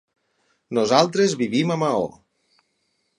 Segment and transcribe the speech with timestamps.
[0.77, 2.09] Nosaltres vivim a Maó.